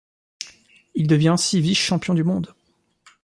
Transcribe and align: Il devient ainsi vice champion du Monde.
Il 0.95 1.05
devient 1.05 1.27
ainsi 1.27 1.61
vice 1.61 1.77
champion 1.77 2.15
du 2.15 2.23
Monde. 2.23 2.55